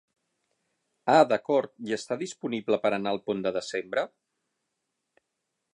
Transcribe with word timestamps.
Ah 1.15 1.25
d'acord 1.31 1.73
i 1.91 1.97
està 1.97 2.17
disponible 2.23 2.81
per 2.87 2.93
anar 2.99 3.15
el 3.17 3.23
pont 3.29 3.45
de 3.47 3.51
desembre? 3.61 4.09